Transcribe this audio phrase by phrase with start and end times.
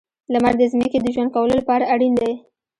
[0.33, 2.31] •لمر د ځمکې د ژوند کولو لپاره اړین دی.